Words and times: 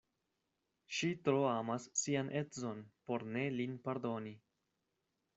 Ŝi 0.99 1.09
tro 1.27 1.41
amas 1.49 1.85
sian 2.03 2.31
edzon 2.39 2.79
por 3.11 3.25
ne 3.35 3.43
lin 3.59 3.75
pardoni. 3.85 4.33